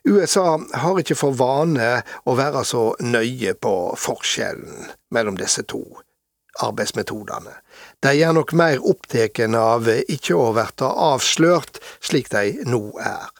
USA 0.04 0.58
har 0.60 1.00
ikke 1.00 1.16
for 1.16 1.34
vane 1.34 2.02
å 2.28 2.36
være 2.36 2.62
så 2.68 2.90
nøye 3.00 3.54
på 3.56 3.74
forskjellen 3.98 4.90
mellom 5.16 5.38
disse 5.40 5.64
to 5.64 5.80
arbeidsmetodene. 6.62 7.56
De 8.04 8.10
er 8.20 8.34
nok 8.36 8.52
mer 8.52 8.82
opptatt 8.84 9.40
av 9.56 9.86
ikke 9.88 10.34
å 10.36 10.50
bli 10.52 10.88
avslørt, 10.88 11.78
slik 12.04 12.28
de 12.34 12.50
nå 12.68 12.82
er. 13.00 13.30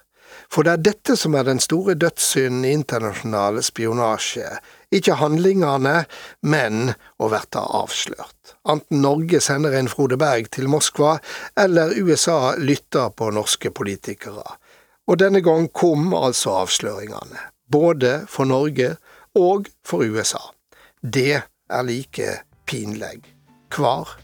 For 0.48 0.64
det 0.64 0.72
er 0.72 0.84
dette 0.86 1.16
som 1.20 1.34
er 1.36 1.44
den 1.44 1.60
store 1.60 1.96
dødssynden 2.00 2.64
i 2.64 2.72
internasjonal 2.78 3.60
spionasje, 3.64 4.56
Ikke 4.94 5.16
handlingene, 5.18 6.04
men 6.46 6.94
å 7.18 7.28
bli 7.28 7.60
avslørt. 7.60 8.54
Enten 8.64 9.02
Norge 9.02 9.40
sender 9.42 9.74
en 9.74 9.90
Frode 9.90 10.16
Berg 10.16 10.52
til 10.54 10.68
Moskva, 10.70 11.18
eller 11.58 11.96
USA 11.98 12.54
lytter 12.56 13.10
på 13.10 13.32
norske 13.34 13.70
politikere. 13.74 14.46
Og 15.10 15.18
denne 15.18 15.42
gang 15.42 15.66
kom 15.74 16.14
altså 16.14 16.54
avsløringene. 16.62 17.50
Både 17.66 18.22
for 18.30 18.46
Norge 18.46 18.94
og 19.34 19.68
for 19.84 20.06
USA. 20.06 20.40
Det 21.02 21.42
er 21.42 21.82
like 21.90 22.38
pinlig 22.70 23.26
hver 23.74 24.23